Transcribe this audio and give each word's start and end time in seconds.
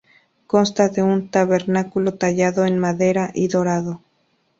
Consta 0.47 0.89
de 0.89 1.03
un 1.03 1.29
tabernáculo 1.29 2.15
tallado 2.15 2.65
en 2.65 2.79
madera 2.79 3.29
y 3.35 3.49
dorado. 3.49 4.01